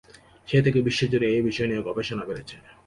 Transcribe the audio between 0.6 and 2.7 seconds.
থেকে বিশ্বজুড়ে এই বিষয় নিয়ে গবেষণা বেড়েছে।